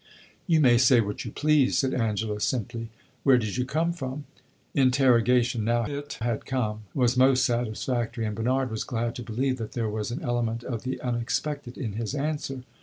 [0.47, 2.89] "You may say what you please," said Angela, simply.
[3.21, 4.23] "Where did you come from?"
[4.73, 9.73] Interrogation, now it had come, was most satisfactory, and Bernard was glad to believe that
[9.73, 12.63] there was an element of the unexpected in his answer.